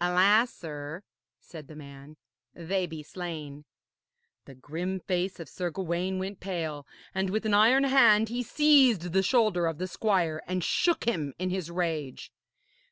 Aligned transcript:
'Alas, 0.00 0.54
sir,' 0.54 1.02
said 1.40 1.66
the 1.66 1.74
man, 1.74 2.16
'they 2.54 2.86
be 2.86 3.02
slain.' 3.02 3.64
The 4.44 4.54
grim 4.54 5.00
face 5.00 5.40
of 5.40 5.48
Sir 5.48 5.70
Gawaine 5.70 6.20
went 6.20 6.38
pale, 6.38 6.86
and 7.12 7.30
with 7.30 7.44
an 7.44 7.54
iron 7.54 7.82
hand 7.82 8.28
he 8.28 8.44
seized 8.44 9.10
the 9.12 9.24
shoulder 9.24 9.66
of 9.66 9.78
the 9.78 9.88
squire 9.88 10.40
and 10.46 10.62
shook 10.62 11.02
him 11.04 11.34
in 11.40 11.50
his 11.50 11.68
rage. 11.68 12.30